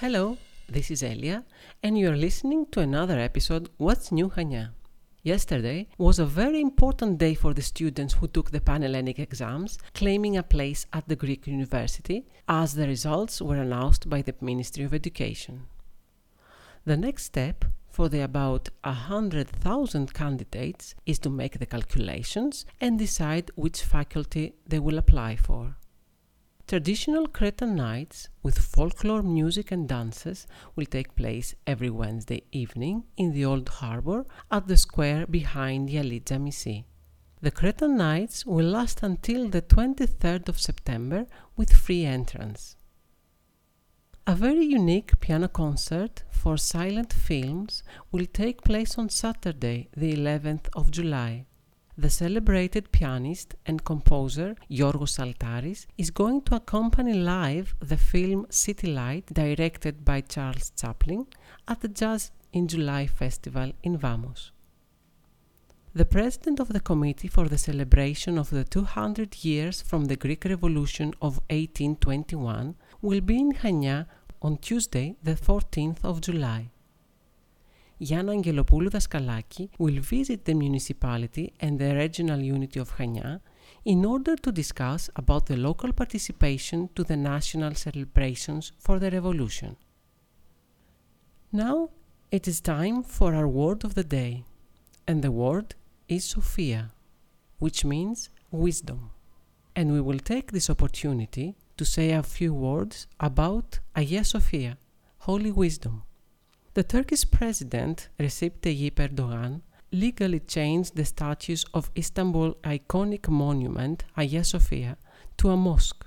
Hello, 0.00 0.38
this 0.68 0.92
is 0.92 1.02
Elia, 1.02 1.44
and 1.82 1.98
you 1.98 2.08
are 2.08 2.16
listening 2.16 2.66
to 2.66 2.78
another 2.78 3.18
episode 3.18 3.68
What's 3.78 4.12
New 4.12 4.28
Chania. 4.28 4.68
Yesterday 5.24 5.88
was 5.98 6.20
a 6.20 6.24
very 6.24 6.60
important 6.60 7.18
day 7.18 7.34
for 7.34 7.52
the 7.52 7.62
students 7.62 8.14
who 8.14 8.28
took 8.28 8.52
the 8.52 8.60
Panhellenic 8.60 9.18
exams, 9.18 9.76
claiming 9.94 10.36
a 10.36 10.44
place 10.44 10.86
at 10.92 11.08
the 11.08 11.16
Greek 11.16 11.48
university, 11.48 12.28
as 12.48 12.74
the 12.74 12.86
results 12.86 13.42
were 13.42 13.56
announced 13.56 14.08
by 14.08 14.22
the 14.22 14.36
Ministry 14.40 14.84
of 14.84 14.94
Education. 14.94 15.66
The 16.84 16.96
next 16.96 17.24
step 17.24 17.64
for 17.90 18.08
the 18.08 18.20
about 18.20 18.68
100,000 18.84 20.14
candidates 20.14 20.94
is 21.06 21.18
to 21.18 21.28
make 21.28 21.58
the 21.58 21.66
calculations 21.66 22.66
and 22.80 23.00
decide 23.00 23.50
which 23.56 23.82
faculty 23.82 24.54
they 24.64 24.78
will 24.78 24.96
apply 24.96 25.34
for. 25.34 25.74
Traditional 26.68 27.26
Cretan 27.28 27.76
nights 27.76 28.28
with 28.42 28.58
folklore 28.58 29.22
music 29.22 29.72
and 29.72 29.88
dances 29.88 30.46
will 30.76 30.84
take 30.84 31.16
place 31.16 31.54
every 31.66 31.88
Wednesday 31.88 32.42
evening 32.52 33.04
in 33.16 33.32
the 33.32 33.42
Old 33.46 33.70
Harbour 33.70 34.26
at 34.50 34.68
the 34.68 34.76
square 34.76 35.26
behind 35.26 35.88
Giali 35.88 36.22
Tzamisi. 36.22 36.84
The 37.40 37.50
Cretan 37.50 37.96
nights 37.96 38.44
will 38.44 38.66
last 38.66 39.02
until 39.02 39.48
the 39.48 39.62
23rd 39.62 40.50
of 40.50 40.60
September 40.60 41.24
with 41.56 41.72
free 41.72 42.04
entrance. 42.04 42.76
A 44.26 44.34
very 44.34 44.66
unique 44.66 45.18
piano 45.20 45.48
concert 45.48 46.22
for 46.30 46.58
silent 46.58 47.14
films 47.14 47.82
will 48.12 48.26
take 48.26 48.60
place 48.60 48.98
on 48.98 49.08
Saturday, 49.08 49.88
the 49.96 50.12
11th 50.12 50.68
of 50.74 50.90
July 50.90 51.46
the 51.98 52.08
celebrated 52.08 52.92
pianist 52.92 53.56
and 53.66 53.84
composer 53.84 54.54
Yorgos 54.70 55.14
Saltaris 55.18 55.86
is 55.98 56.12
going 56.12 56.40
to 56.42 56.54
accompany 56.54 57.12
live 57.12 57.74
the 57.80 57.96
film 57.96 58.46
City 58.50 58.86
Light, 58.86 59.26
directed 59.32 60.04
by 60.04 60.20
Charles 60.20 60.70
Chaplin, 60.80 61.26
at 61.66 61.80
the 61.80 61.88
Jazz 61.88 62.30
in 62.52 62.68
July 62.68 63.08
festival 63.08 63.72
in 63.82 63.98
Vamos. 63.98 64.52
The 65.92 66.04
president 66.04 66.60
of 66.60 66.68
the 66.68 66.78
committee 66.78 67.26
for 67.26 67.48
the 67.48 67.58
celebration 67.58 68.38
of 68.38 68.50
the 68.50 68.62
200 68.62 69.44
years 69.44 69.82
from 69.82 70.04
the 70.04 70.14
Greek 70.14 70.44
Revolution 70.44 71.08
of 71.20 71.40
1821 71.50 72.76
will 73.02 73.20
be 73.20 73.38
in 73.40 73.52
Chania 73.54 74.06
on 74.40 74.58
Tuesday, 74.58 75.16
the 75.24 75.34
14th 75.34 76.04
of 76.04 76.20
July. 76.20 76.70
Gianna 78.00 78.32
Angelopoulou 78.32 78.90
Daskalaki 78.90 79.70
will 79.78 80.00
visit 80.00 80.44
the 80.44 80.54
municipality 80.54 81.52
and 81.58 81.78
the 81.78 81.94
regional 81.96 82.40
unity 82.40 82.78
of 82.78 82.96
Chania 82.96 83.40
in 83.84 84.04
order 84.04 84.36
to 84.36 84.52
discuss 84.52 85.10
about 85.16 85.46
the 85.46 85.56
local 85.56 85.92
participation 85.92 86.90
to 86.94 87.02
the 87.02 87.16
national 87.16 87.74
celebrations 87.74 88.72
for 88.78 89.00
the 89.00 89.10
revolution. 89.10 89.76
Now 91.50 91.90
it 92.30 92.46
is 92.46 92.60
time 92.60 93.02
for 93.02 93.34
our 93.34 93.48
word 93.48 93.84
of 93.84 93.94
the 93.94 94.04
day, 94.04 94.44
and 95.06 95.22
the 95.22 95.32
word 95.32 95.74
is 96.08 96.24
Sophia, 96.24 96.92
which 97.58 97.84
means 97.84 98.28
wisdom. 98.52 99.10
And 99.74 99.92
we 99.92 100.00
will 100.00 100.18
take 100.18 100.52
this 100.52 100.70
opportunity 100.70 101.56
to 101.76 101.84
say 101.84 102.12
a 102.12 102.22
few 102.22 102.52
words 102.54 103.06
about 103.18 103.80
Hagia 103.96 104.24
Sophia, 104.24 104.78
holy 105.20 105.50
wisdom. 105.50 106.02
The 106.78 106.84
Turkish 106.84 107.28
president 107.28 108.08
Recep 108.20 108.60
Tayyip 108.60 109.00
Erdogan 109.04 109.62
legally 109.90 110.38
changed 110.38 110.94
the 110.94 111.04
status 111.04 111.64
of 111.74 111.90
Istanbul 111.96 112.54
iconic 112.62 113.28
monument 113.28 114.04
Hagia 114.14 114.44
Sophia 114.44 114.96
to 115.38 115.50
a 115.50 115.56
mosque. 115.56 116.06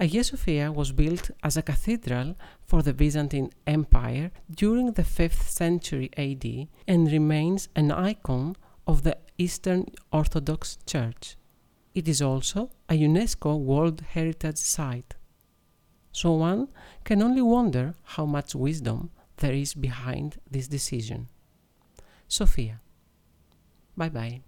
Hagia 0.00 0.24
Sophia 0.24 0.72
was 0.72 0.90
built 0.90 1.30
as 1.44 1.56
a 1.56 1.62
cathedral 1.62 2.34
for 2.66 2.82
the 2.82 2.92
Byzantine 2.92 3.50
Empire 3.68 4.32
during 4.50 4.94
the 4.94 5.04
5th 5.04 5.46
century 5.46 6.10
AD 6.16 6.44
and 6.88 7.12
remains 7.12 7.68
an 7.76 7.92
icon 7.92 8.56
of 8.88 9.04
the 9.04 9.16
Eastern 9.38 9.86
Orthodox 10.12 10.76
Church. 10.86 11.36
It 11.94 12.08
is 12.08 12.20
also 12.20 12.72
a 12.88 12.94
UNESCO 12.94 13.60
World 13.60 14.00
Heritage 14.00 14.58
Site. 14.58 15.14
So 16.10 16.32
one 16.32 16.66
can 17.04 17.22
only 17.22 17.42
wonder 17.42 17.94
how 18.02 18.26
much 18.26 18.56
wisdom 18.56 19.10
there 19.44 19.52
is 19.52 19.74
behind 19.74 20.40
this 20.50 20.66
decision. 20.68 21.28
Sophia. 22.28 22.80
Bye 23.94 24.08
bye. 24.08 24.40